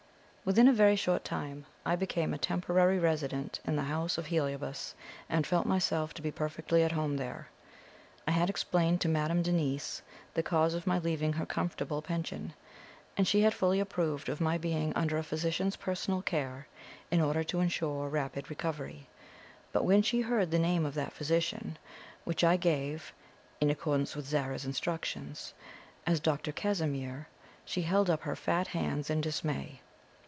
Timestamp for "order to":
17.21-17.59